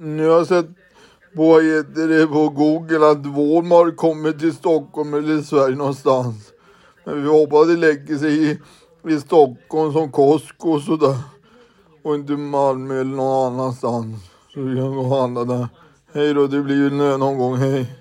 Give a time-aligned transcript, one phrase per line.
[0.00, 0.66] Nu har jag sett
[1.36, 6.52] på, heter det, på Google att Walmart kommer till Stockholm eller Sverige någonstans.
[7.04, 8.58] Men vi hoppas det lägger sig i,
[9.08, 11.16] i Stockholm som Costco och sådär.
[12.04, 14.16] Och inte Malmö eller någon annanstans.
[14.54, 15.68] Så vi kan gå och handla där.
[16.12, 17.56] Hej då, det blir ju någon gång.
[17.56, 17.97] Hej.